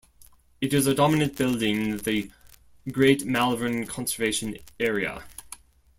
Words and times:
It 0.61 0.73
is 0.73 0.87
a 0.87 0.95
dominant 0.95 1.37
building 1.37 1.91
in 1.91 1.97
the 1.97 2.31
Great 2.91 3.23
Malvern 3.23 3.85
Conservation 3.85 4.57
area. 4.79 5.23